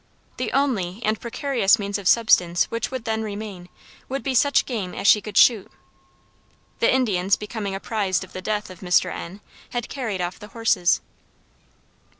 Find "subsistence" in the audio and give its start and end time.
2.07-2.63